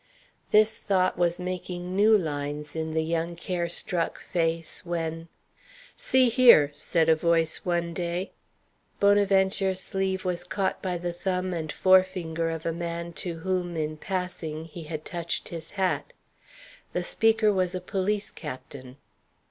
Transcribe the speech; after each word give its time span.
This 0.49 0.79
thought 0.79 1.15
was 1.15 1.37
making 1.39 1.95
new 1.95 2.17
lines 2.17 2.75
in 2.75 2.95
the 2.95 3.03
young 3.03 3.35
care 3.35 3.69
struck 3.69 4.19
face, 4.19 4.83
when 4.83 5.27
"See 5.95 6.27
here," 6.27 6.71
said 6.73 7.07
a 7.07 7.15
voice 7.15 7.57
one 7.65 7.93
day. 7.93 8.31
Bonaventure's 8.99 9.79
sleeve 9.79 10.25
was 10.25 10.43
caught 10.43 10.81
by 10.81 10.97
the 10.97 11.13
thumb 11.13 11.53
and 11.53 11.71
forefinger 11.71 12.49
of 12.49 12.65
a 12.65 12.73
man 12.73 13.13
to 13.21 13.35
whom, 13.41 13.77
in 13.77 13.95
passing, 13.95 14.65
he 14.65 14.85
had 14.85 15.05
touched 15.05 15.49
his 15.49 15.69
hat. 15.77 16.13
The 16.93 17.03
speaker 17.03 17.53
was 17.53 17.75
a 17.75 17.79
police 17.79 18.31
captain. 18.31 18.97